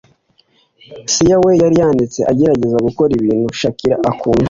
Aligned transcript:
Sia 1.13 1.35
we 1.43 1.51
yari 1.61 1.75
yayanditse 1.79 2.19
agerageza 2.31 2.77
gukora 2.87 3.11
ibintu 3.19 3.47
Shakira 3.59 3.95
akunda 4.09 4.39